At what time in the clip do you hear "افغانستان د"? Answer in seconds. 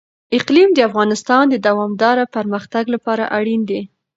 0.89-1.55